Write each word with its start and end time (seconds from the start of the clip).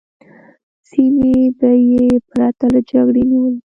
سیمې 0.89 1.35
به 1.57 1.71
یې 1.89 2.05
پرته 2.29 2.65
له 2.73 2.79
جګړې 2.89 3.23
نیولې. 3.29 3.59